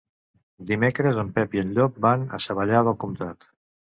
Dimecres 0.71 1.19
en 1.23 1.27
Pep 1.35 1.53
i 1.57 1.61
en 1.63 1.75
Llop 1.77 2.01
van 2.07 2.25
a 2.37 2.41
Savallà 2.47 2.83
del 2.89 2.97
Comtat. 3.07 3.49